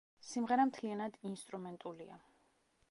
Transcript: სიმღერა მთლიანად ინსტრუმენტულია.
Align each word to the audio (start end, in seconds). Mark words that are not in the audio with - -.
სიმღერა 0.27 0.65
მთლიანად 0.69 1.21
ინსტრუმენტულია. 1.31 2.21